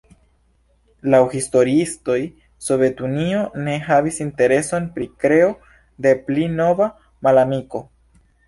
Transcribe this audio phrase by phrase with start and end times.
[1.13, 2.15] Laŭ historiistoj
[2.69, 5.53] Sovetunio ne havis intereson pri kreo
[6.07, 6.89] de pli nova
[7.29, 7.85] malamiko.